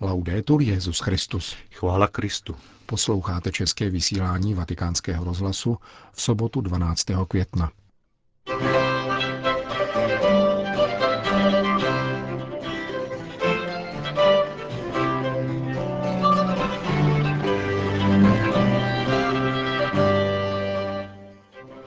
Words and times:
Laudetur 0.00 0.62
Jezus 0.62 1.00
Christus. 1.00 1.56
Chvála 1.74 2.08
Kristu. 2.08 2.56
Posloucháte 2.86 3.52
české 3.52 3.90
vysílání 3.90 4.54
Vatikánského 4.54 5.24
rozhlasu 5.24 5.78
v 6.12 6.22
sobotu 6.22 6.60
12. 6.60 7.04
května. 7.28 7.70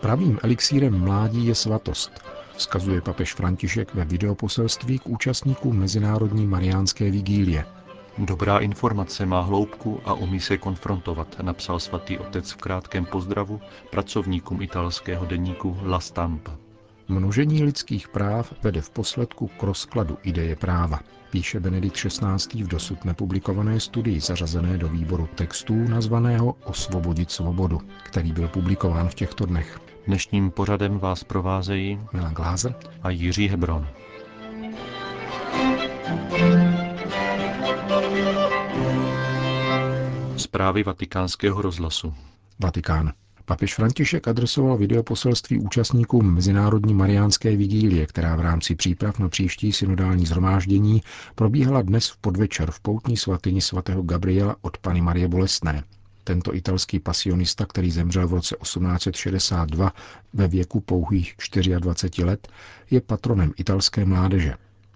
Pravým 0.01 0.39
elixírem 0.43 0.99
mládí 0.99 1.45
je 1.45 1.55
svatost, 1.55 2.11
vzkazuje 2.57 3.01
papež 3.01 3.33
František 3.33 3.93
ve 3.93 4.05
videoposelství 4.05 4.99
k 4.99 5.07
účastníkům 5.07 5.79
Mezinárodní 5.79 6.47
mariánské 6.47 7.11
vigílie– 7.11 7.65
Dobrá 8.19 8.59
informace 8.59 9.25
má 9.25 9.41
hloubku 9.41 10.01
a 10.05 10.13
umí 10.13 10.39
se 10.39 10.57
konfrontovat, 10.57 11.35
napsal 11.41 11.79
svatý 11.79 12.17
otec 12.17 12.51
v 12.51 12.55
krátkém 12.55 13.05
pozdravu 13.05 13.61
pracovníkům 13.91 14.61
italského 14.61 15.25
deníku 15.25 15.77
La 15.85 15.99
Stampa. 15.99 16.51
Množení 17.07 17.63
lidských 17.63 18.07
práv 18.07 18.53
vede 18.63 18.81
v 18.81 18.89
posledku 18.89 19.47
k 19.47 19.63
rozkladu 19.63 20.17
ideje 20.23 20.55
práva, 20.55 20.99
píše 21.29 21.59
Benedikt 21.59 21.95
XVI. 21.95 22.63
v 22.63 22.67
dosud 22.67 23.05
nepublikované 23.05 23.79
studii 23.79 24.19
zařazené 24.19 24.77
do 24.77 24.89
výboru 24.89 25.29
textů 25.35 25.75
nazvaného 25.75 26.55
Osvobodit 26.63 27.31
svobodu, 27.31 27.81
který 28.03 28.31
byl 28.31 28.47
publikován 28.47 29.09
v 29.09 29.15
těchto 29.15 29.45
dnech. 29.45 29.79
Dnešním 30.07 30.51
pořadem 30.51 30.99
vás 30.99 31.23
provázejí 31.23 31.99
Milan 32.13 32.33
Glázer 32.33 32.75
a 33.03 33.09
Jiří 33.09 33.47
Hebron. 33.47 33.87
Zprávy 40.59 40.83
vatikánského 40.83 41.61
rozhlasu. 41.61 42.13
Vatikán. 42.59 43.13
Papež 43.45 43.75
František 43.75 44.27
adresoval 44.27 44.77
videoposelství 44.77 45.59
účastníkům 45.59 46.33
Mezinárodní 46.33 46.93
mariánské 46.93 47.55
vigílie, 47.55 48.05
která 48.05 48.35
v 48.35 48.39
rámci 48.39 48.75
příprav 48.75 49.19
na 49.19 49.29
příští 49.29 49.73
synodální 49.73 50.25
zhromáždění 50.25 51.01
probíhala 51.35 51.81
dnes 51.81 52.09
v 52.09 52.17
podvečer 52.17 52.71
v 52.71 52.79
poutní 52.79 53.17
svatyni 53.17 53.61
svatého 53.61 54.01
Gabriela 54.03 54.55
od 54.61 54.77
Pany 54.77 55.01
Marie 55.01 55.27
Bolestné. 55.27 55.83
Tento 56.23 56.55
italský 56.55 56.99
pasionista, 56.99 57.65
který 57.65 57.91
zemřel 57.91 58.27
v 58.27 58.33
roce 58.33 58.55
1862 58.61 59.93
ve 60.33 60.47
věku 60.47 60.79
pouhých 60.79 61.35
24 61.79 62.23
let, 62.23 62.47
je 62.91 63.01
patronem 63.01 63.53
italské 63.57 64.05
mládeže. 64.05 64.55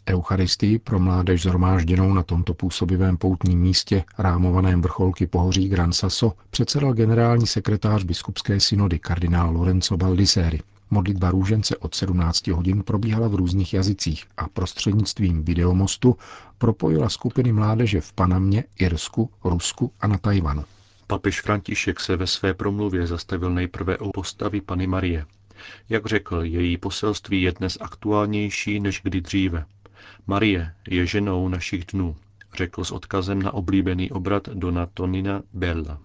Eucharistii 0.09 0.79
pro 0.79 0.99
mládež 0.99 1.41
zhromážděnou 1.41 2.13
na 2.13 2.23
tomto 2.23 2.53
působivém 2.53 3.17
poutním 3.17 3.59
místě, 3.59 4.03
rámovaném 4.17 4.81
vrcholky 4.81 5.27
pohoří 5.27 5.69
Gran 5.69 5.93
Sasso, 5.93 6.33
předsedal 6.49 6.93
generální 6.93 7.47
sekretář 7.47 8.03
biskupské 8.03 8.59
synody 8.59 8.99
kardinál 8.99 9.53
Lorenzo 9.53 9.97
Baldisseri. 9.97 10.59
Modlitba 10.91 11.31
růžence 11.31 11.77
od 11.77 11.95
17 11.95 12.47
hodin 12.47 12.83
probíhala 12.83 13.27
v 13.27 13.35
různých 13.35 13.73
jazycích 13.73 14.25
a 14.37 14.47
prostřednictvím 14.47 15.43
videomostu 15.43 16.17
propojila 16.57 17.09
skupiny 17.09 17.51
mládeže 17.51 18.01
v 18.01 18.13
Panamě, 18.13 18.63
Irsku, 18.79 19.29
Rusku 19.43 19.91
a 20.01 20.07
na 20.07 20.17
Tajvanu. 20.17 20.63
Papež 21.07 21.41
František 21.41 21.99
se 21.99 22.15
ve 22.15 22.27
své 22.27 22.53
promluvě 22.53 23.07
zastavil 23.07 23.49
nejprve 23.49 23.97
o 23.97 24.11
postavy 24.11 24.61
Pany 24.61 24.87
Marie. 24.87 25.25
Jak 25.89 26.05
řekl, 26.05 26.41
její 26.43 26.77
poselství 26.77 27.41
je 27.41 27.51
dnes 27.51 27.77
aktuálnější 27.81 28.79
než 28.79 29.01
kdy 29.03 29.21
dříve. 29.21 29.65
Marie 30.27 30.71
je 30.89 31.05
ženou 31.05 31.47
našich 31.47 31.85
dnů, 31.85 32.15
řekl 32.57 32.83
s 32.83 32.91
odkazem 32.91 33.41
na 33.41 33.53
oblíbený 33.53 34.11
obrat 34.11 34.49
Dona 34.53 34.85
Tonina 34.85 35.41
Bella. 35.53 35.99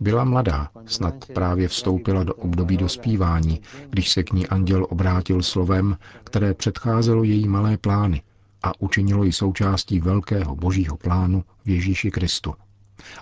Byla 0.00 0.24
mladá, 0.24 0.70
snad 0.86 1.14
právě 1.34 1.68
vstoupila 1.68 2.24
do 2.24 2.34
období 2.34 2.76
dospívání, 2.76 3.60
když 3.90 4.10
se 4.10 4.22
k 4.22 4.32
ní 4.32 4.46
anděl 4.46 4.86
obrátil 4.90 5.42
slovem, 5.42 5.96
které 6.24 6.54
předcházelo 6.54 7.24
její 7.24 7.48
malé 7.48 7.76
plány 7.76 8.22
a 8.62 8.80
učinilo 8.80 9.24
ji 9.24 9.32
součástí 9.32 10.00
velkého 10.00 10.56
božího 10.56 10.96
plánu 10.96 11.44
v 11.64 11.68
Ježíši 11.68 12.10
Kristu. 12.10 12.54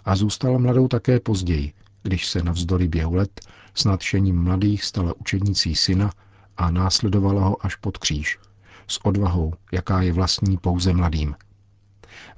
A 0.04 0.16
zůstala 0.16 0.58
mladou 0.58 0.88
také 0.88 1.20
později, 1.20 1.72
když 2.02 2.26
se 2.26 2.42
navzdory 2.42 2.88
běhu 2.88 3.14
let 3.14 3.40
s 3.74 3.84
nadšením 3.84 4.42
mladých 4.42 4.84
stala 4.84 5.14
učednicí 5.20 5.74
syna 5.74 6.10
a 6.60 6.70
následovala 6.70 7.44
ho 7.44 7.66
až 7.66 7.76
pod 7.76 7.98
kříž, 7.98 8.38
s 8.86 9.04
odvahou, 9.04 9.52
jaká 9.72 10.02
je 10.02 10.12
vlastní 10.12 10.58
pouze 10.58 10.92
mladým. 10.92 11.34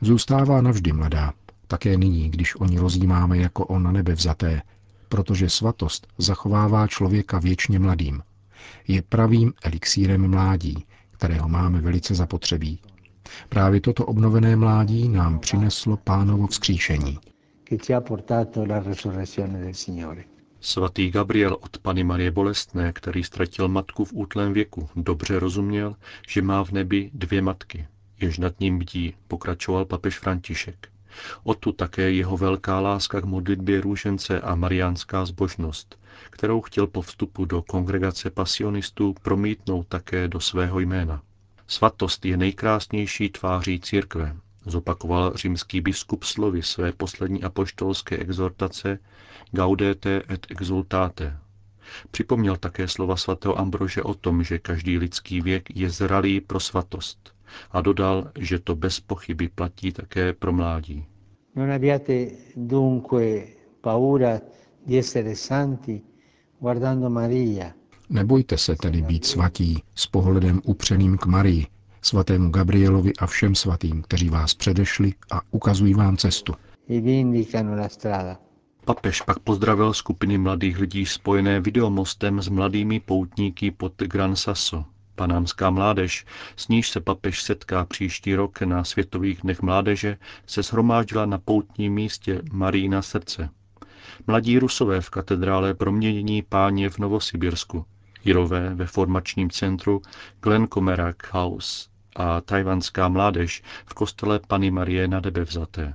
Zůstává 0.00 0.60
navždy 0.60 0.92
mladá, 0.92 1.32
také 1.66 1.96
nyní, 1.96 2.30
když 2.30 2.60
o 2.60 2.64
ní 2.64 2.78
rozjímáme 2.78 3.38
jako 3.38 3.66
o 3.66 3.78
na 3.78 3.92
nebe 3.92 4.14
vzaté, 4.14 4.62
protože 5.08 5.50
svatost 5.50 6.06
zachovává 6.18 6.86
člověka 6.86 7.38
věčně 7.38 7.78
mladým. 7.78 8.22
Je 8.88 9.02
pravým 9.02 9.52
elixírem 9.62 10.30
mládí, 10.30 10.86
kterého 11.10 11.48
máme 11.48 11.80
velice 11.80 12.14
zapotřebí. 12.14 12.80
Právě 13.48 13.80
toto 13.80 14.06
obnovené 14.06 14.56
mládí 14.56 15.08
nám 15.08 15.38
přineslo 15.38 15.96
pánovo 15.96 16.46
vzkříšení. 16.46 17.18
Svatý 20.64 21.10
Gabriel 21.10 21.56
od 21.60 21.78
Pany 21.78 22.04
Marie 22.04 22.30
Bolestné, 22.30 22.92
který 22.92 23.24
ztratil 23.24 23.68
matku 23.68 24.04
v 24.04 24.12
útlém 24.12 24.52
věku, 24.52 24.88
dobře 24.96 25.38
rozuměl, 25.38 25.96
že 26.28 26.42
má 26.42 26.64
v 26.64 26.70
nebi 26.70 27.10
dvě 27.14 27.42
matky, 27.42 27.86
jež 28.20 28.38
nad 28.38 28.60
ním 28.60 28.78
bdí, 28.78 29.14
pokračoval 29.28 29.84
papež 29.84 30.18
František. 30.18 30.88
O 31.42 31.54
tu 31.54 31.72
také 31.72 32.10
jeho 32.10 32.36
velká 32.36 32.80
láska 32.80 33.20
k 33.20 33.24
modlitbě 33.24 33.80
růžence 33.80 34.40
a 34.40 34.54
mariánská 34.54 35.24
zbožnost, 35.24 35.98
kterou 36.30 36.60
chtěl 36.60 36.86
po 36.86 37.02
vstupu 37.02 37.44
do 37.44 37.62
kongregace 37.62 38.30
pasionistů 38.30 39.14
promítnout 39.22 39.86
také 39.88 40.28
do 40.28 40.40
svého 40.40 40.80
jména. 40.80 41.22
Svatost 41.66 42.24
je 42.24 42.36
nejkrásnější 42.36 43.28
tváří 43.28 43.80
církve, 43.80 44.36
zopakoval 44.66 45.32
římský 45.34 45.80
biskup 45.80 46.24
slovy 46.24 46.62
své 46.62 46.92
poslední 46.92 47.42
apoštolské 47.42 48.16
exhortace 48.16 48.98
Gaudete 49.50 50.22
et 50.30 50.46
exultate. 50.50 51.36
Připomněl 52.10 52.56
také 52.56 52.88
slova 52.88 53.16
svatého 53.16 53.58
Ambrože 53.58 54.02
o 54.02 54.14
tom, 54.14 54.42
že 54.42 54.58
každý 54.58 54.98
lidský 54.98 55.40
věk 55.40 55.76
je 55.76 55.90
zralý 55.90 56.40
pro 56.40 56.60
svatost 56.60 57.34
a 57.70 57.80
dodal, 57.80 58.30
že 58.38 58.58
to 58.58 58.76
bez 58.76 59.00
pochyby 59.00 59.48
platí 59.48 59.92
také 59.92 60.32
pro 60.32 60.52
mládí. 60.52 61.06
Non 61.56 61.72
abbiate 61.72 62.26
dunque 62.56 63.46
paura 63.80 64.40
di 64.86 64.98
essere 64.98 65.36
santi 65.36 66.00
guardando 66.60 67.10
Maria. 67.10 67.72
Nebojte 68.10 68.58
se 68.58 68.76
tedy 68.76 69.02
být 69.02 69.24
svatí 69.24 69.82
s 69.94 70.06
pohledem 70.06 70.60
upřeným 70.64 71.18
k 71.18 71.26
Marii, 71.26 71.66
svatému 72.02 72.50
Gabrielovi 72.50 73.12
a 73.18 73.26
všem 73.26 73.54
svatým, 73.54 74.02
kteří 74.02 74.28
vás 74.28 74.54
předešli 74.54 75.14
a 75.32 75.40
ukazují 75.50 75.94
vám 75.94 76.16
cestu. 76.16 76.54
Papež 78.84 79.20
pak 79.20 79.38
pozdravil 79.38 79.92
skupiny 79.92 80.38
mladých 80.38 80.78
lidí 80.78 81.06
spojené 81.06 81.60
videomostem 81.60 82.42
s 82.42 82.48
mladými 82.48 83.00
poutníky 83.00 83.70
pod 83.70 83.92
Gran 84.02 84.36
Sasso. 84.36 84.84
Panámská 85.14 85.70
mládež, 85.70 86.26
s 86.56 86.68
níž 86.68 86.90
se 86.90 87.00
papež 87.00 87.42
setká 87.42 87.84
příští 87.84 88.34
rok 88.34 88.60
na 88.62 88.84
Světových 88.84 89.40
dnech 89.42 89.62
mládeže, 89.62 90.16
se 90.46 90.62
shromáždila 90.62 91.26
na 91.26 91.38
poutním 91.38 91.94
místě 91.94 92.42
Marína 92.52 93.02
srdce. 93.02 93.48
Mladí 94.26 94.58
rusové 94.58 95.00
v 95.00 95.10
katedrále 95.10 95.74
proměnění 95.74 96.42
páně 96.42 96.90
v 96.90 96.98
Novosibirsku, 96.98 97.84
Jirové 98.24 98.74
ve 98.74 98.86
formačním 98.86 99.50
centru 99.50 100.02
Glen 100.40 100.68
Comerak 100.74 101.34
House 101.34 101.91
a 102.16 102.40
tajvanská 102.40 103.08
mládež 103.08 103.62
v 103.86 103.94
kostele 103.94 104.40
Pany 104.48 104.70
Marie 104.70 105.08
na 105.08 105.20
vzaté. 105.44 105.94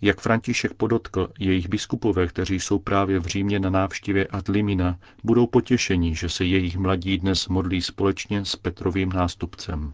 Jak 0.00 0.20
František 0.20 0.74
podotkl, 0.74 1.28
jejich 1.38 1.68
biskupové, 1.68 2.26
kteří 2.26 2.60
jsou 2.60 2.78
právě 2.78 3.20
v 3.20 3.26
Římě 3.26 3.60
na 3.60 3.70
návštěvě 3.70 4.26
Adlimina, 4.26 4.98
budou 5.24 5.46
potěšení, 5.46 6.14
že 6.14 6.28
se 6.28 6.44
jejich 6.44 6.76
mladí 6.76 7.18
dnes 7.18 7.48
modlí 7.48 7.82
společně 7.82 8.44
s 8.44 8.56
Petrovým 8.56 9.08
nástupcem. 9.08 9.92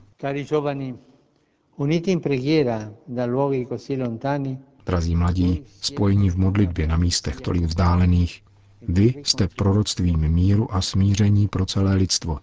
Drazí 4.87 5.17
mladí, 5.17 5.65
spojení 5.81 6.31
v 6.31 6.37
modlitbě 6.37 6.87
na 6.87 6.97
místech 6.97 7.41
tolik 7.41 7.65
vzdálených, 7.65 8.43
vy 8.89 9.15
jste 9.25 9.49
proroctvím 9.49 10.29
míru 10.29 10.75
a 10.75 10.81
smíření 10.81 11.49
pro 11.49 11.67
celé 11.67 11.95
lidstvo. 11.95 12.39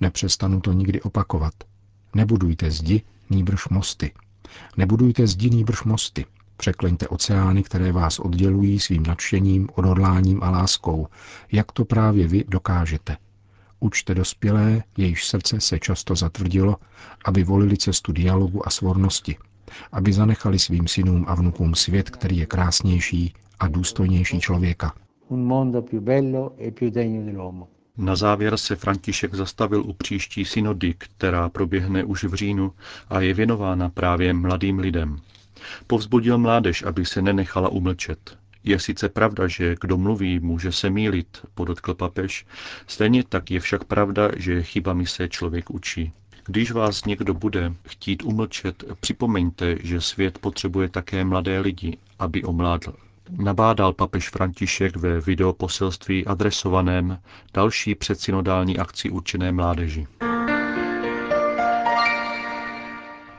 Nepřestanu 0.00 0.60
to 0.60 0.72
nikdy 0.72 1.02
opakovat. 1.02 1.54
Nebudujte 2.14 2.70
zdi, 2.70 3.02
nýbrž 3.30 3.68
mosty. 3.68 4.12
Nebudujte 4.76 5.26
zdi, 5.26 5.50
nýbrž 5.50 5.82
mosty. 5.82 6.26
Překleňte 6.56 7.08
oceány, 7.08 7.62
které 7.62 7.92
vás 7.92 8.18
oddělují 8.18 8.80
svým 8.80 9.02
nadšením, 9.02 9.68
odhodláním 9.74 10.42
a 10.42 10.50
láskou, 10.50 11.06
jak 11.52 11.72
to 11.72 11.84
právě 11.84 12.26
vy 12.28 12.44
dokážete. 12.48 13.16
Učte 13.80 14.14
dospělé, 14.14 14.82
jejíž 14.96 15.26
srdce 15.26 15.60
se 15.60 15.78
často 15.78 16.14
zatvrdilo, 16.14 16.76
aby 17.24 17.44
volili 17.44 17.76
cestu 17.76 18.12
dialogu 18.12 18.66
a 18.66 18.70
svornosti, 18.70 19.36
aby 19.92 20.12
zanechali 20.12 20.58
svým 20.58 20.88
synům 20.88 21.24
a 21.28 21.34
vnukům 21.34 21.74
svět, 21.74 22.10
který 22.10 22.36
je 22.36 22.46
krásnější 22.46 23.34
a 23.58 23.68
důstojnější 23.68 24.40
člověka. 24.40 24.92
E 26.58 26.70
Na 27.98 28.16
závěr 28.16 28.56
se 28.56 28.76
František 28.76 29.34
zastavil 29.34 29.80
u 29.80 29.92
příští 29.92 30.44
synody, 30.44 30.94
která 30.98 31.48
proběhne 31.48 32.04
už 32.04 32.24
v 32.24 32.34
říjnu 32.34 32.72
a 33.08 33.20
je 33.20 33.34
věnována 33.34 33.88
právě 33.88 34.32
mladým 34.32 34.78
lidem. 34.78 35.16
Povzbudil 35.86 36.38
mládež, 36.38 36.82
aby 36.82 37.06
se 37.06 37.22
nenechala 37.22 37.68
umlčet. 37.68 38.38
Je 38.64 38.80
sice 38.80 39.08
pravda, 39.08 39.48
že 39.48 39.76
kdo 39.80 39.98
mluví, 39.98 40.40
může 40.40 40.72
se 40.72 40.90
mílit, 40.90 41.38
podotkl 41.54 41.94
papež, 41.94 42.46
stejně 42.86 43.24
tak 43.24 43.50
je 43.50 43.60
však 43.60 43.84
pravda, 43.84 44.30
že 44.36 44.62
chybami 44.62 45.06
se 45.06 45.28
člověk 45.28 45.70
učí. 45.70 46.12
Když 46.46 46.72
vás 46.72 47.04
někdo 47.04 47.34
bude 47.34 47.74
chtít 47.88 48.22
umlčet, 48.22 48.84
připomeňte, 49.00 49.76
že 49.82 50.00
svět 50.00 50.38
potřebuje 50.38 50.88
také 50.88 51.24
mladé 51.24 51.60
lidi, 51.60 51.98
aby 52.18 52.42
omládl. 52.42 52.94
Nabádal 53.30 53.92
papež 53.92 54.28
František 54.28 54.96
ve 54.96 55.20
videoposelství 55.20 56.26
adresovaném 56.26 57.18
další 57.54 57.94
předsynodální 57.94 58.78
akci 58.78 59.10
určené 59.10 59.52
mládeži. 59.52 60.06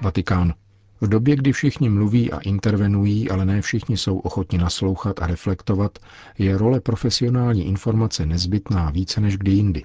Vatikán. 0.02 0.54
V 1.02 1.08
době, 1.08 1.36
kdy 1.36 1.52
všichni 1.52 1.90
mluví 1.90 2.32
a 2.32 2.40
intervenují, 2.40 3.30
ale 3.30 3.46
ne 3.46 3.62
všichni 3.62 3.98
jsou 3.98 4.20
ochotni 4.20 4.58
naslouchat 4.58 5.22
a 5.22 5.28
reflektovat, 5.28 6.00
je 6.38 6.58
role 6.58 6.82
profesionální 6.82 7.68
informace 7.68 8.26
nezbytná 8.26 8.90
více 8.90 9.22
než 9.22 9.38
kdy 9.38 9.52
jindy. 9.52 9.84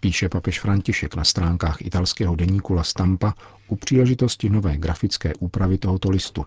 Píše 0.00 0.28
papež 0.28 0.60
František 0.60 1.14
na 1.14 1.24
stránkách 1.24 1.82
italského 1.82 2.36
deníku 2.36 2.74
La 2.74 2.82
Stampa 2.82 3.34
u 3.68 3.76
příležitosti 3.76 4.50
nové 4.50 4.76
grafické 4.76 5.32
úpravy 5.34 5.78
tohoto 5.78 6.10
listu. 6.10 6.44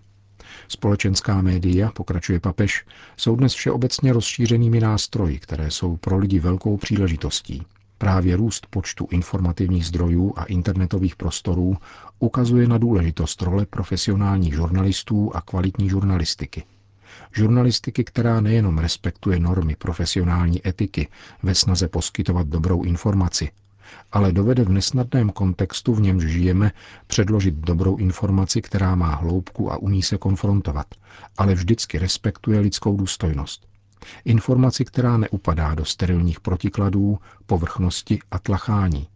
Společenská 0.67 1.41
média, 1.41 1.91
pokračuje 1.91 2.39
papež, 2.39 2.85
jsou 3.17 3.35
dnes 3.35 3.53
všeobecně 3.53 4.13
rozšířenými 4.13 4.79
nástroji, 4.79 5.39
které 5.39 5.71
jsou 5.71 5.97
pro 5.97 6.17
lidi 6.17 6.39
velkou 6.39 6.77
příležitostí. 6.77 7.63
Právě 7.97 8.35
růst 8.35 8.67
počtu 8.69 9.07
informativních 9.11 9.85
zdrojů 9.85 10.33
a 10.35 10.43
internetových 10.43 11.15
prostorů 11.15 11.77
ukazuje 12.19 12.67
na 12.67 12.77
důležitost 12.77 13.41
role 13.41 13.65
profesionálních 13.65 14.53
žurnalistů 14.53 15.31
a 15.35 15.41
kvalitní 15.41 15.89
žurnalistiky. 15.89 16.63
Žurnalistiky, 17.35 18.03
která 18.03 18.41
nejenom 18.41 18.77
respektuje 18.77 19.39
normy 19.39 19.75
profesionální 19.75 20.67
etiky 20.67 21.07
ve 21.43 21.55
snaze 21.55 21.87
poskytovat 21.87 22.47
dobrou 22.47 22.83
informaci, 22.83 23.49
ale 24.11 24.31
dovede 24.31 24.63
v 24.63 24.69
nesnadném 24.69 25.29
kontextu, 25.29 25.93
v 25.93 26.01
němž 26.01 26.23
žijeme, 26.23 26.71
předložit 27.07 27.55
dobrou 27.55 27.97
informaci, 27.97 28.61
která 28.61 28.95
má 28.95 29.15
hloubku 29.15 29.71
a 29.71 29.77
umí 29.77 30.03
se 30.03 30.17
konfrontovat, 30.17 30.87
ale 31.37 31.53
vždycky 31.55 31.97
respektuje 31.97 32.59
lidskou 32.59 32.97
důstojnost. 32.97 33.67
Informaci, 34.25 34.85
která 34.85 35.17
neupadá 35.17 35.75
do 35.75 35.85
sterilních 35.85 36.39
protikladů, 36.39 37.19
povrchnosti 37.45 38.19
a 38.31 38.39
tlachání. 38.39 39.07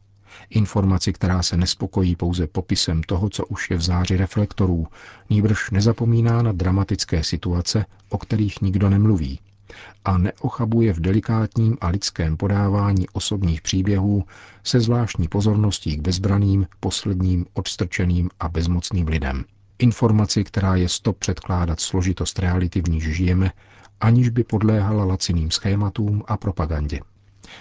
Informaci, 0.49 1.13
která 1.13 1.43
se 1.43 1.57
nespokojí 1.57 2.15
pouze 2.15 2.47
popisem 2.47 3.03
toho, 3.03 3.29
co 3.29 3.45
už 3.45 3.69
je 3.69 3.77
v 3.77 3.81
záři 3.81 4.17
reflektorů, 4.17 4.87
nýbrž 5.29 5.71
nezapomíná 5.71 6.41
na 6.41 6.51
dramatické 6.51 7.23
situace, 7.23 7.85
o 8.09 8.17
kterých 8.17 8.61
nikdo 8.61 8.89
nemluví, 8.89 9.39
a 10.05 10.17
neochabuje 10.17 10.93
v 10.93 10.99
delikátním 10.99 11.77
a 11.81 11.87
lidském 11.87 12.37
podávání 12.37 13.09
osobních 13.09 13.61
příběhů 13.61 14.23
se 14.63 14.79
zvláštní 14.79 15.27
pozorností 15.27 15.97
k 15.97 16.01
bezbraným, 16.01 16.67
posledním, 16.79 17.45
odstrčeným 17.53 18.29
a 18.39 18.49
bezmocným 18.49 19.07
lidem. 19.07 19.45
Informaci, 19.79 20.43
která 20.43 20.75
je 20.75 20.89
stop 20.89 21.17
předkládat 21.17 21.79
složitost 21.79 22.39
reality, 22.39 22.81
v 22.81 22.89
níž 22.89 23.03
žijeme, 23.03 23.51
aniž 23.99 24.29
by 24.29 24.43
podléhala 24.43 25.05
laciným 25.05 25.51
schématům 25.51 26.23
a 26.27 26.37
propagandě. 26.37 26.99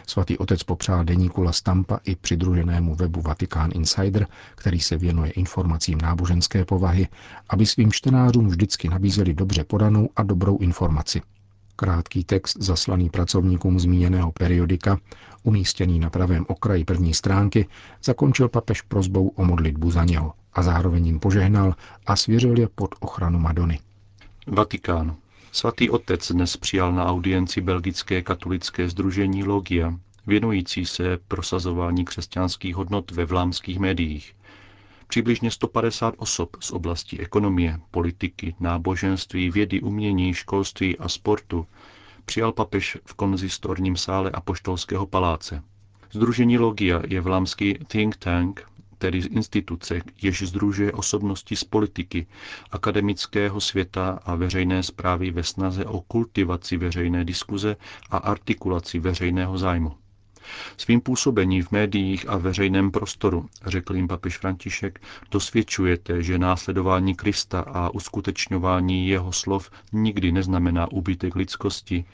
Svatý 0.06 0.38
otec 0.38 0.62
popřál 0.62 1.04
deníku 1.04 1.42
La 1.42 1.52
Stampa 1.52 2.00
i 2.04 2.16
přidruženému 2.16 2.94
webu 2.94 3.20
Vatikán 3.20 3.70
Insider, 3.74 4.26
který 4.54 4.80
se 4.80 4.96
věnuje 4.96 5.30
informacím 5.30 6.00
náboženské 6.00 6.64
povahy, 6.64 7.08
aby 7.48 7.66
svým 7.66 7.92
čtenářům 7.92 8.48
vždycky 8.48 8.88
nabízeli 8.88 9.34
dobře 9.34 9.64
podanou 9.64 10.08
a 10.16 10.22
dobrou 10.22 10.58
informaci. 10.58 11.20
Krátký 11.76 12.24
text 12.24 12.56
zaslaný 12.60 13.10
pracovníkům 13.10 13.80
zmíněného 13.80 14.32
periodika, 14.32 14.98
umístěný 15.42 15.98
na 15.98 16.10
pravém 16.10 16.44
okraji 16.48 16.84
první 16.84 17.14
stránky, 17.14 17.68
zakončil 18.04 18.48
papež 18.48 18.82
prozbou 18.82 19.28
o 19.28 19.44
modlitbu 19.44 19.90
za 19.90 20.04
něho 20.04 20.32
a 20.52 20.62
zároveň 20.62 21.06
jim 21.06 21.20
požehnal 21.20 21.74
a 22.06 22.16
svěřil 22.16 22.58
je 22.58 22.68
pod 22.74 22.94
ochranu 23.00 23.38
Madony. 23.38 23.80
Vatikán. 24.46 25.16
Svatý 25.52 25.90
otec 25.90 26.32
dnes 26.32 26.56
přijal 26.56 26.92
na 26.92 27.06
audienci 27.06 27.60
Belgické 27.60 28.22
katolické 28.22 28.88
združení 28.88 29.44
Logia, 29.44 29.94
věnující 30.26 30.86
se 30.86 31.18
prosazování 31.28 32.04
křesťanských 32.04 32.76
hodnot 32.76 33.10
ve 33.10 33.24
vlámských 33.24 33.78
médiích. 33.78 34.34
Přibližně 35.06 35.50
150 35.50 36.14
osob 36.18 36.56
z 36.60 36.70
oblasti 36.70 37.18
ekonomie, 37.20 37.80
politiky, 37.90 38.54
náboženství, 38.60 39.50
vědy, 39.50 39.80
umění, 39.80 40.34
školství 40.34 40.98
a 40.98 41.08
sportu 41.08 41.66
přijal 42.24 42.52
papež 42.52 42.98
v 43.04 43.14
konzistorním 43.14 43.96
sále 43.96 44.30
Apoštolského 44.30 45.06
paláce. 45.06 45.62
Združení 46.12 46.58
Logia 46.58 47.02
je 47.08 47.20
vlámský 47.20 47.74
think 47.86 48.16
tank, 48.16 48.66
tedy 48.98 49.18
instituce, 49.18 50.00
jež 50.22 50.42
združuje 50.42 50.92
osobnosti 50.92 51.56
z 51.56 51.64
politiky, 51.64 52.26
akademického 52.70 53.60
světa 53.60 54.18
a 54.24 54.34
veřejné 54.34 54.82
zprávy 54.82 55.30
ve 55.30 55.42
snaze 55.42 55.84
o 55.84 56.00
kultivaci 56.00 56.76
veřejné 56.76 57.24
diskuze 57.24 57.76
a 58.10 58.16
artikulaci 58.16 58.98
veřejného 58.98 59.58
zájmu. 59.58 59.92
Svým 60.76 61.00
působením 61.00 61.62
v 61.64 61.70
médiích 61.70 62.28
a 62.28 62.36
veřejném 62.36 62.90
prostoru, 62.90 63.48
řekl 63.66 63.96
jim 63.96 64.08
papež 64.08 64.38
František, 64.38 65.00
dosvědčujete, 65.30 66.22
že 66.22 66.38
následování 66.38 67.14
Krista 67.14 67.60
a 67.60 67.90
uskutečňování 67.90 69.08
jeho 69.08 69.32
slov 69.32 69.70
nikdy 69.92 70.32
neznamená 70.32 70.92
úbytek 70.92 71.34
lidskosti, 71.36 72.04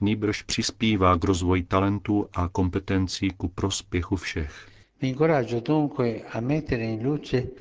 nýbrž 0.00 0.42
přispívá 0.42 1.16
k 1.18 1.24
rozvoji 1.24 1.62
talentů 1.62 2.28
a 2.34 2.48
kompetencí 2.48 3.30
ku 3.36 3.48
prospěchu 3.48 4.16
všech. 4.16 4.71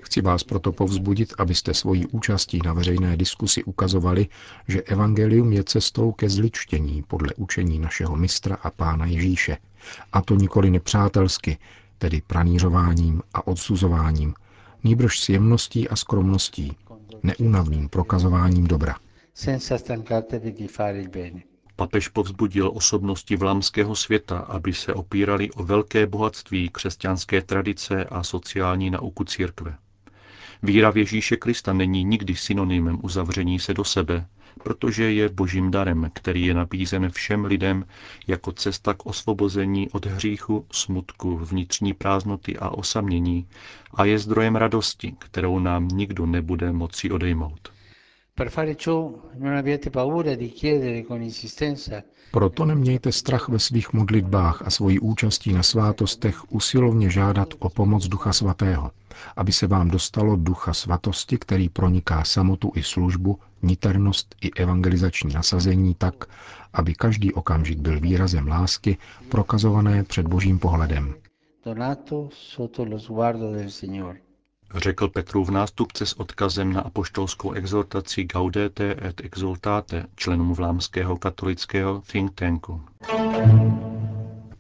Chci 0.02 0.22
vás 0.22 0.44
proto 0.44 0.72
povzbudit, 0.72 1.34
abyste 1.38 1.74
svojí 1.74 2.06
účastí 2.08 2.60
na 2.66 2.74
veřejné 2.74 3.18
diskusi 3.18 3.64
ukazovali, 3.64 4.28
že 4.68 4.82
evangelium 4.82 5.54
je 5.54 5.64
cestou 5.64 6.12
ke 6.12 6.30
zličtění 6.30 7.04
podle 7.08 7.34
učení 7.38 7.80
našeho 7.80 8.16
mistra 8.16 8.56
a 8.56 8.72
pána 8.72 9.06
Ježíše. 9.06 9.58
A 10.14 10.22
to 10.22 10.36
nikoli 10.36 10.70
nepřátelsky, 10.70 11.58
tedy 11.98 12.22
pranířováním 12.28 13.22
a 13.34 13.48
odsuzováním, 13.48 14.34
nýbrž 14.84 15.20
s 15.20 15.30
jemností 15.30 15.90
a 15.90 15.96
skromností, 15.96 16.78
neúnavným 17.24 17.90
prokazováním 17.90 18.68
dobra. 18.68 18.96
Senza 19.34 19.78
di 20.40 20.68
fare 20.68 21.02
il 21.02 21.10
bene. 21.10 21.51
Papež 21.82 22.08
povzbudil 22.08 22.72
osobnosti 22.74 23.36
vlámského 23.36 23.96
světa, 23.96 24.38
aby 24.38 24.74
se 24.74 24.94
opírali 24.94 25.52
o 25.52 25.64
velké 25.64 26.08
bohatství 26.08 26.70
křesťanské 26.70 27.42
tradice 27.42 28.06
a 28.06 28.24
sociální 28.24 28.90
nauku 28.90 29.24
církve. 29.24 29.78
Víra 30.64 30.92
v 30.92 30.98
Ježíše 30.98 31.38
Krista 31.38 31.74
není 31.74 32.04
nikdy 32.04 32.36
synonymem 32.36 33.00
uzavření 33.02 33.60
se 33.60 33.74
do 33.74 33.84
sebe, 33.84 34.26
protože 34.64 35.14
je 35.14 35.30
božím 35.30 35.72
darem, 35.72 36.12
který 36.14 36.46
je 36.46 36.54
nabízen 36.54 37.10
všem 37.10 37.46
lidem 37.46 37.86
jako 38.28 38.52
cesta 38.52 38.94
k 38.94 39.06
osvobození 39.06 39.90
od 39.90 40.06
hříchu, 40.06 40.66
smutku, 40.72 41.38
vnitřní 41.38 41.94
prázdnoty 41.94 42.58
a 42.58 42.70
osamění 42.70 43.48
a 43.94 44.06
je 44.06 44.20
zdrojem 44.20 44.56
radosti, 44.56 45.16
kterou 45.20 45.60
nám 45.60 45.88
nikdo 45.88 46.26
nebude 46.26 46.72
moci 46.72 47.12
odejmout. 47.12 47.81
Proto 52.32 52.66
nemějte 52.66 53.12
strach 53.12 53.50
ve 53.50 53.60
svých 53.60 53.94
modlitbách 53.94 54.62
a 54.66 54.70
svojí 54.70 55.00
účastí 55.00 55.54
na 55.54 55.64
svátostech 55.64 56.52
usilovně 56.52 57.10
žádat 57.10 57.48
o 57.60 57.70
pomoc 57.70 58.08
Ducha 58.08 58.34
Svatého, 58.34 58.92
aby 59.36 59.52
se 59.52 59.68
vám 59.68 59.90
dostalo 59.90 60.36
Ducha 60.36 60.74
Svatosti, 60.74 61.38
který 61.38 61.70
proniká 61.70 62.24
samotu 62.24 62.72
i 62.76 62.84
službu, 62.84 63.40
niternost 63.62 64.36
i 64.42 64.52
evangelizační 64.54 65.34
nasazení 65.34 65.96
tak, 65.96 66.26
aby 66.74 66.94
každý 66.94 67.34
okamžik 67.34 67.80
byl 67.80 68.00
výrazem 68.00 68.48
lásky 68.48 68.98
prokazované 69.30 70.04
před 70.04 70.28
božím 70.28 70.60
pohledem. 70.60 71.16
Donato 71.66 72.30
sotto 72.32 72.86
lo 72.86 73.00
sguardo 73.00 73.52
del 73.54 73.70
Signore 73.70 74.31
řekl 74.76 75.08
Petrův 75.08 75.50
nástupce 75.50 76.06
s 76.06 76.20
odkazem 76.20 76.74
na 76.74 76.82
apoštolskou 76.82 77.52
exhortaci 77.52 78.24
Gaudete 78.24 78.96
et 79.08 79.22
exultate 79.22 80.06
členům 80.16 80.54
vlámského 80.54 81.18
katolického 81.18 82.02
think 82.12 82.32
tanku. 82.36 82.82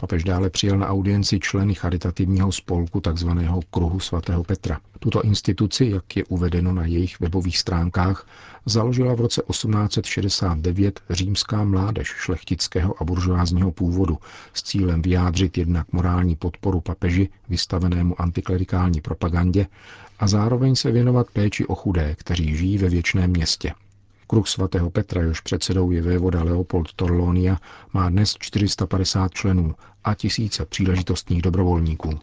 Papež 0.01 0.23
dále 0.23 0.49
přijel 0.49 0.77
na 0.77 0.87
audienci 0.87 1.39
členy 1.39 1.75
charitativního 1.75 2.51
spolku 2.51 3.01
tzv. 3.01 3.29
Kruhu 3.71 3.99
svatého 3.99 4.43
Petra. 4.43 4.79
Tuto 4.99 5.21
instituci, 5.21 5.85
jak 5.85 6.17
je 6.17 6.25
uvedeno 6.25 6.73
na 6.73 6.85
jejich 6.85 7.19
webových 7.19 7.57
stránkách, 7.57 8.27
založila 8.65 9.13
v 9.13 9.19
roce 9.21 9.41
1869 9.49 10.99
římská 11.09 11.63
mládež 11.63 12.07
šlechtického 12.07 13.01
a 13.01 13.03
buržoázního 13.03 13.71
původu 13.71 14.17
s 14.53 14.63
cílem 14.63 15.01
vyjádřit 15.01 15.57
jednak 15.57 15.93
morální 15.93 16.35
podporu 16.35 16.81
papeži 16.81 17.29
vystavenému 17.49 18.21
antiklerikální 18.21 19.01
propagandě 19.01 19.67
a 20.19 20.27
zároveň 20.27 20.75
se 20.75 20.91
věnovat 20.91 21.27
péči 21.33 21.65
o 21.65 21.75
chudé, 21.75 22.15
kteří 22.15 22.55
žijí 22.57 22.77
ve 22.77 22.89
věčném 22.89 23.29
městě. 23.29 23.73
Kruh 24.31 24.47
svatého 24.47 24.89
Petra, 24.89 25.21
jehož 25.21 25.39
předsedou 25.41 25.91
je 25.91 26.01
vévoda 26.01 26.43
Leopold 26.43 26.93
Torlonia, 26.93 27.57
má 27.93 28.09
dnes 28.09 28.35
450 28.39 29.33
členů 29.33 29.75
a 30.03 30.15
tisíce 30.15 30.65
příležitostných 30.65 31.41
dobrovolníků. 31.41 32.19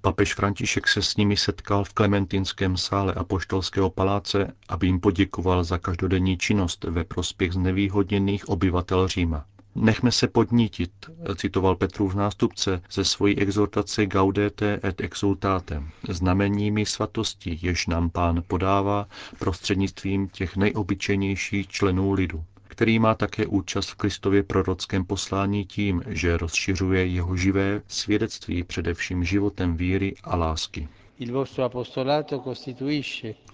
Papež 0.00 0.34
František 0.34 0.88
se 0.88 1.02
s 1.02 1.16
nimi 1.16 1.36
setkal 1.36 1.84
v 1.84 1.92
Klementinském 1.92 2.76
sále 2.76 3.14
Apoštolského 3.14 3.90
paláce, 3.90 4.52
aby 4.68 4.86
jim 4.86 5.00
poděkoval 5.00 5.64
za 5.64 5.78
každodenní 5.78 6.38
činnost 6.38 6.84
ve 6.84 7.04
prospěch 7.04 7.52
znevýhodněných 7.52 8.48
obyvatel 8.48 9.08
Říma. 9.08 9.44
Nechme 9.80 10.12
se 10.12 10.28
podnítit, 10.28 10.90
citoval 11.36 11.76
Petrův 11.76 12.14
nástupce 12.14 12.82
ze 12.92 13.04
svojí 13.04 13.38
exhortace 13.38 14.06
Gaudete 14.06 14.80
et 14.84 15.00
exultatem, 15.00 15.90
znameními 16.08 16.86
svatosti, 16.86 17.58
jež 17.62 17.86
nám 17.86 18.10
pán 18.10 18.42
podává 18.46 19.08
prostřednictvím 19.38 20.28
těch 20.28 20.56
nejobyčejnějších 20.56 21.68
členů 21.68 22.12
lidu 22.12 22.44
který 22.78 22.98
má 22.98 23.14
také 23.14 23.46
účast 23.46 23.88
v 23.88 23.94
Kristově 23.94 24.42
prorockém 24.42 25.04
poslání 25.04 25.64
tím, 25.64 26.02
že 26.06 26.36
rozšiřuje 26.36 27.06
jeho 27.06 27.36
živé 27.36 27.82
svědectví 27.88 28.64
především 28.64 29.24
životem 29.24 29.76
víry 29.76 30.14
a 30.24 30.36
lásky. 30.36 30.88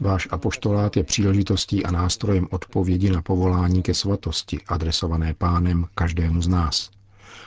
Váš 0.01 0.29
apoštolát 0.31 0.97
je 0.97 1.05
příležitostí 1.05 1.85
a 1.85 1.91
nástrojem 1.91 2.49
odpovědi 2.51 3.11
na 3.11 3.23
povolání 3.23 3.83
ke 3.83 3.95
svatosti, 3.95 4.61
adresované 4.69 5.35
pánem 5.35 5.87
každému 5.95 6.43
z 6.43 6.49
nás. 6.49 6.91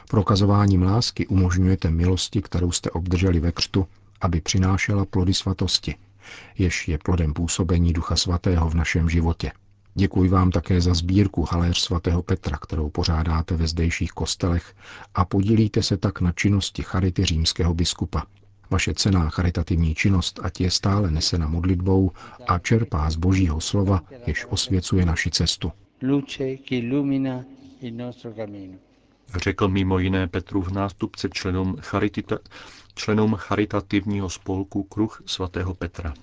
Prokazováním 0.09 0.83
lásky 0.83 1.27
umožňujete 1.27 1.91
milosti, 1.91 2.41
kterou 2.41 2.71
jste 2.71 2.89
obdrželi 2.89 3.39
ve 3.39 3.51
křtu, 3.51 3.87
aby 4.21 4.41
přinášela 4.41 5.05
plody 5.05 5.33
svatosti, 5.33 5.95
jež 6.57 6.87
je 6.87 6.97
plodem 6.97 7.33
působení 7.33 7.93
Ducha 7.93 8.15
Svatého 8.15 8.69
v 8.69 8.75
našem 8.75 9.09
životě. 9.09 9.51
Děkuji 9.95 10.29
vám 10.29 10.51
také 10.51 10.81
za 10.81 10.93
sbírku 10.93 11.47
Haléř 11.51 11.77
svatého 11.77 12.23
Petra, 12.23 12.57
kterou 12.57 12.89
pořádáte 12.89 13.55
ve 13.55 13.67
zdejších 13.67 14.11
kostelech 14.11 14.75
a 15.15 15.25
podílíte 15.25 15.83
se 15.83 15.97
tak 15.97 16.21
na 16.21 16.31
činnosti 16.31 16.83
charity 16.83 17.25
římského 17.25 17.73
biskupa. 17.73 18.23
Vaše 18.69 18.93
cená 18.93 19.29
charitativní 19.29 19.95
činnost 19.95 20.39
ať 20.43 20.61
je 20.61 20.71
stále 20.71 21.11
nesena 21.11 21.47
modlitbou 21.47 22.11
a 22.47 22.59
čerpá 22.59 23.09
z 23.09 23.15
božího 23.15 23.61
slova, 23.61 24.01
jež 24.27 24.45
osvěcuje 24.49 25.05
naši 25.05 25.31
cestu. 25.31 25.71
Řekl 29.35 29.67
mimo 29.67 29.99
jiné 29.99 30.27
Petrův 30.27 30.71
nástupce 30.71 31.29
členům, 31.29 31.75
charitita, 31.81 32.37
členům 32.95 33.35
charitativního 33.35 34.29
spolku 34.29 34.83
Kruh 34.83 35.23
svatého 35.25 35.73
Petra. 35.73 36.13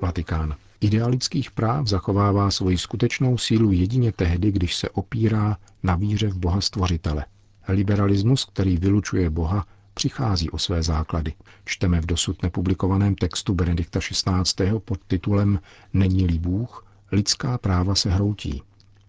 Vatikán. 0.00 0.56
Ideál 0.80 1.10
lidských 1.10 1.50
práv 1.50 1.86
zachovává 1.86 2.50
svoji 2.50 2.78
skutečnou 2.78 3.38
sílu 3.38 3.72
jedině 3.72 4.12
tehdy, 4.12 4.52
když 4.52 4.76
se 4.76 4.90
opírá 4.90 5.56
na 5.82 5.96
víře 5.96 6.28
v 6.28 6.38
Boha 6.38 6.60
Stvořitele. 6.60 7.24
Liberalismus, 7.70 8.44
který 8.44 8.76
vylučuje 8.76 9.30
Boha, 9.30 9.66
přichází 9.94 10.50
o 10.50 10.58
své 10.58 10.82
základy. 10.82 11.32
Čteme 11.64 12.00
v 12.00 12.06
dosud 12.06 12.42
nepublikovaném 12.42 13.14
textu 13.14 13.54
Benedikta 13.54 14.00
XVI. 14.00 14.78
pod 14.84 15.00
titulem 15.06 15.60
Není-li 15.92 16.38
Bůh, 16.38 16.86
lidská 17.12 17.58
práva 17.58 17.94
se 17.94 18.10
hroutí. 18.10 18.62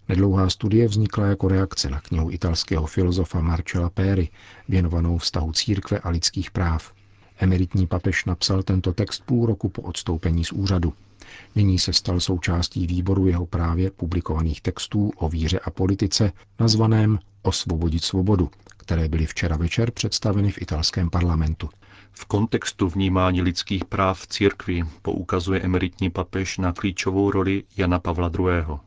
Nedlouhá 0.09 0.49
studie 0.49 0.87
vznikla 0.87 1.25
jako 1.25 1.47
reakce 1.47 1.89
na 1.89 1.99
knihu 2.01 2.31
italského 2.31 2.87
filozofa 2.87 3.41
Marcella 3.41 3.89
Peri, 3.89 4.29
věnovanou 4.69 5.17
vztahu 5.17 5.51
církve 5.51 5.99
a 5.99 6.09
lidských 6.09 6.51
práv. 6.51 6.93
Emeritní 7.37 7.87
papež 7.87 8.25
napsal 8.25 8.63
tento 8.63 8.93
text 8.93 9.23
půl 9.25 9.45
roku 9.45 9.69
po 9.69 9.81
odstoupení 9.81 10.45
z 10.45 10.51
úřadu. 10.51 10.93
Nyní 11.55 11.79
se 11.79 11.93
stal 11.93 12.19
součástí 12.19 12.87
výboru 12.87 13.27
jeho 13.27 13.45
právě 13.45 13.91
publikovaných 13.91 14.61
textů 14.61 15.11
o 15.15 15.29
víře 15.29 15.59
a 15.59 15.69
politice, 15.71 16.31
nazvaném 16.59 17.19
Osvobodit 17.41 18.03
svobodu, 18.03 18.49
které 18.77 19.07
byly 19.07 19.25
včera 19.25 19.57
večer 19.57 19.91
představeny 19.91 20.51
v 20.51 20.61
italském 20.61 21.09
parlamentu. 21.09 21.69
V 22.11 22.25
kontextu 22.25 22.89
vnímání 22.89 23.41
lidských 23.41 23.85
práv 23.85 24.21
v 24.21 24.27
církvi 24.27 24.83
poukazuje 25.01 25.61
emeritní 25.61 26.09
papež 26.09 26.57
na 26.57 26.73
klíčovou 26.73 27.31
roli 27.31 27.63
Jana 27.77 27.99
Pavla 27.99 28.31
II. 28.39 28.77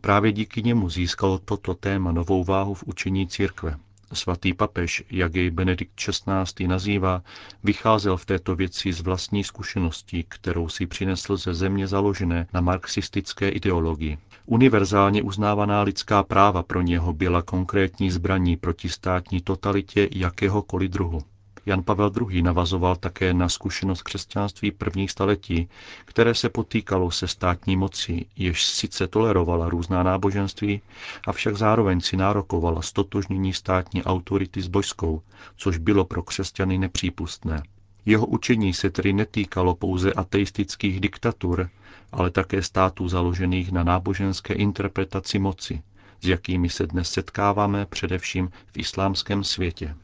Právě 0.00 0.32
díky 0.32 0.62
němu 0.62 0.90
získalo 0.90 1.38
toto 1.38 1.74
téma 1.74 2.12
novou 2.12 2.44
váhu 2.44 2.74
v 2.74 2.84
učení 2.86 3.28
církve. 3.28 3.76
Svatý 4.12 4.54
papež, 4.54 5.04
jak 5.10 5.34
jej 5.34 5.50
Benedikt 5.50 5.92
XVI. 5.94 6.66
nazývá, 6.66 7.22
vycházel 7.64 8.16
v 8.16 8.26
této 8.26 8.56
věci 8.56 8.92
z 8.92 9.00
vlastní 9.00 9.44
zkušenosti, 9.44 10.24
kterou 10.28 10.68
si 10.68 10.86
přinesl 10.86 11.36
ze 11.36 11.54
země 11.54 11.86
založené 11.86 12.46
na 12.52 12.60
marxistické 12.60 13.48
ideologii. 13.48 14.18
Univerzálně 14.50 15.22
uznávaná 15.22 15.82
lidská 15.82 16.22
práva 16.22 16.62
pro 16.62 16.82
něho 16.82 17.12
byla 17.12 17.42
konkrétní 17.42 18.10
zbraní 18.10 18.56
proti 18.56 18.88
státní 18.88 19.40
totalitě 19.40 20.08
jakéhokoliv 20.12 20.90
druhu. 20.90 21.20
Jan 21.66 21.82
Pavel 21.82 22.12
II. 22.30 22.42
navazoval 22.42 22.96
také 22.96 23.34
na 23.34 23.48
zkušenost 23.48 24.02
křesťanství 24.02 24.70
prvních 24.70 25.10
staletí, 25.10 25.68
které 26.04 26.34
se 26.34 26.48
potýkalo 26.48 27.10
se 27.10 27.28
státní 27.28 27.76
mocí, 27.76 28.26
jež 28.36 28.66
sice 28.66 29.06
tolerovala 29.06 29.68
různá 29.68 30.02
náboženství, 30.02 30.80
avšak 31.26 31.56
zároveň 31.56 32.00
si 32.00 32.16
nárokovala 32.16 32.82
stotožnění 32.82 33.52
státní 33.52 34.04
autority 34.04 34.62
s 34.62 34.68
božskou, 34.68 35.22
což 35.56 35.78
bylo 35.78 36.04
pro 36.04 36.22
křesťany 36.22 36.78
nepřípustné. 36.78 37.62
Jeho 38.06 38.26
učení 38.26 38.74
se 38.74 38.90
tedy 38.90 39.12
netýkalo 39.12 39.74
pouze 39.74 40.12
ateistických 40.12 41.00
diktatur, 41.00 41.68
ale 42.12 42.30
také 42.30 42.62
států 42.62 43.08
založených 43.08 43.72
na 43.72 43.84
náboženské 43.84 44.54
interpretaci 44.54 45.38
moci, 45.38 45.82
s 46.22 46.28
jakými 46.28 46.68
se 46.68 46.86
dnes 46.86 47.10
setkáváme 47.10 47.86
především 47.86 48.50
v 48.72 48.78
islámském 48.78 49.44
světě. 49.44 49.94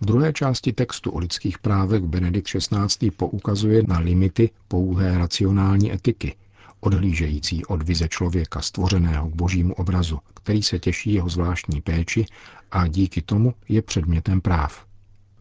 V 0.00 0.06
druhé 0.06 0.32
části 0.32 0.72
textu 0.72 1.10
o 1.10 1.18
lidských 1.18 1.58
právech 1.58 2.02
Benedikt 2.02 2.48
XVI. 2.48 3.10
poukazuje 3.10 3.82
na 3.86 3.98
limity 3.98 4.50
pouhé 4.68 5.18
racionální 5.18 5.92
etiky, 5.92 6.36
odhlížející 6.80 7.64
od 7.64 7.82
vize 7.82 8.08
člověka 8.08 8.60
stvořeného 8.60 9.28
k 9.28 9.34
božímu 9.34 9.74
obrazu, 9.74 10.18
který 10.34 10.62
se 10.62 10.78
těší 10.78 11.12
jeho 11.12 11.28
zvláštní 11.28 11.80
péči 11.80 12.26
a 12.70 12.86
díky 12.86 13.22
tomu 13.22 13.54
je 13.68 13.82
předmětem 13.82 14.40
práv. 14.40 14.87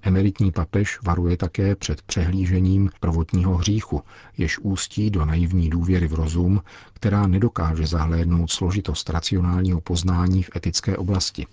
Emeritní 0.08 0.52
papež 0.52 1.00
varuje 1.04 1.38
také 1.38 1.76
před 1.76 2.02
přehlížením 2.02 2.90
prvotního 3.00 3.58
hříchu, 3.58 4.02
jež 4.38 4.60
ústí 4.60 5.10
do 5.10 5.26
naivní 5.26 5.70
důvěry 5.70 6.08
v 6.08 6.14
rozum, 6.14 6.62
která 6.94 7.28
nedokáže 7.28 7.88
zahlédnout 7.88 8.52
složitost 8.52 9.10
racionálního 9.10 9.82
poznání 9.82 10.44
v 10.44 10.50
etické 10.56 10.98
oblasti. 10.98 11.48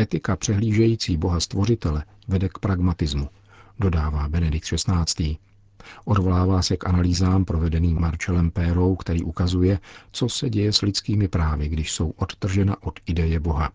Etika 0.00 0.36
přehlížející 0.36 1.16
Boha 1.16 1.40
stvořitele 1.40 2.04
vede 2.28 2.48
k 2.48 2.58
pragmatismu, 2.58 3.28
dodává 3.78 4.28
Benedikt 4.28 4.64
XVI. 4.74 5.36
Odvolává 6.04 6.62
se 6.62 6.76
k 6.76 6.88
analýzám 6.88 7.44
provedeným 7.44 8.00
Marcelem 8.00 8.50
Pérou, 8.50 8.96
který 8.96 9.22
ukazuje, 9.22 9.78
co 10.12 10.28
se 10.28 10.50
děje 10.50 10.72
s 10.72 10.82
lidskými 10.82 11.28
právy, 11.28 11.68
když 11.68 11.92
jsou 11.92 12.10
odtržena 12.10 12.76
od 12.82 13.00
ideje 13.06 13.40
Boha. 13.40 13.70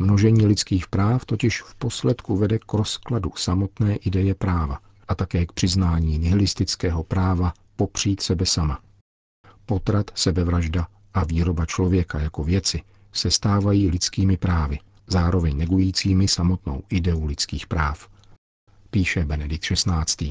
Množení 0.00 0.46
lidských 0.46 0.86
práv 0.86 1.24
totiž 1.24 1.62
v 1.62 1.74
posledku 1.74 2.36
vede 2.36 2.58
k 2.58 2.72
rozkladu 2.72 3.30
samotné 3.36 3.96
ideje 3.96 4.34
práva 4.34 4.78
a 5.08 5.14
také 5.14 5.46
k 5.46 5.52
přiznání 5.52 6.18
nihilistického 6.18 7.04
práva 7.04 7.52
popřít 7.76 8.22
sebe 8.22 8.46
sama. 8.46 8.80
Potrat, 9.66 10.10
sebevražda 10.14 10.86
a 11.14 11.24
výroba 11.24 11.66
člověka 11.66 12.20
jako 12.20 12.44
věci 12.44 12.82
se 13.12 13.30
stávají 13.30 13.90
lidskými 13.90 14.36
právy, 14.36 14.78
zároveň 15.06 15.56
negujícími 15.56 16.28
samotnou 16.28 16.82
ideu 16.90 17.24
lidských 17.24 17.66
práv. 17.66 18.08
Píše 18.90 19.24
Benedikt 19.24 19.64
XVI. 19.64 20.30